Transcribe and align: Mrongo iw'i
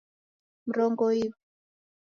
Mrongo 0.67 1.05
iw'i 1.19 1.27